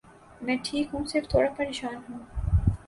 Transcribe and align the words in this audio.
میں 0.41 0.55
ٹھیک 0.63 0.87
ہوں، 0.93 1.05
صرف 1.05 1.29
تھوڑا 1.29 1.49
پریشان 1.57 1.95
ہوں۔ 2.09 2.19